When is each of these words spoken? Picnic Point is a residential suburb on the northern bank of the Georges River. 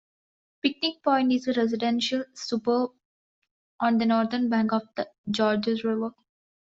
Picnic 0.63 1.03
Point 1.03 1.31
is 1.31 1.47
a 1.47 1.53
residential 1.53 2.25
suburb 2.33 2.89
on 3.79 3.99
the 3.99 4.07
northern 4.07 4.49
bank 4.49 4.73
of 4.73 4.81
the 4.95 5.07
Georges 5.31 5.83
River. 5.83 6.09